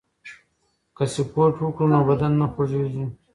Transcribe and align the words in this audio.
که 0.95 1.03
سپورت 1.15 1.55
وکړو 1.59 1.87
نو 1.93 1.99
بدن 2.09 2.31
نه 2.41 2.47
خوږیږي. 2.53 3.05